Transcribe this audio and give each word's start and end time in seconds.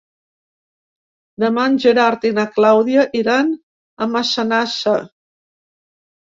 Demà 1.43 1.65
en 1.71 1.75
Gerard 1.83 2.25
i 2.29 2.31
na 2.37 2.45
Clàudia 2.55 3.03
iran 3.19 3.53
a 3.53 4.09
Massanassa. 4.15 4.97